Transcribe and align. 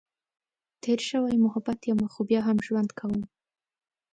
تېر 0.83 0.99
شوی 1.09 1.35
محبت 1.45 1.79
یمه، 1.89 2.07
خو 2.13 2.21
بیا 2.29 2.41
هم 2.47 2.57
ژوند 2.65 2.89
کؤم. 2.99 3.21